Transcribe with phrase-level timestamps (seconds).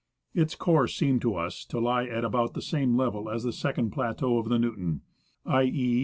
[0.33, 3.91] Its course seemed to us to lie at about the same level as the second
[3.91, 5.01] plateau of the Newton;
[5.45, 5.99] i.e.